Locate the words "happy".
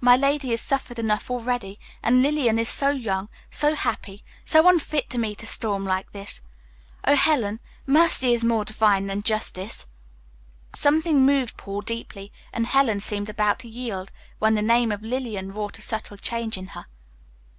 3.74-4.24